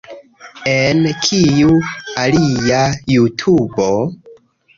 [0.69, 1.75] En kiu
[2.23, 2.81] alia
[3.13, 3.89] jutubo?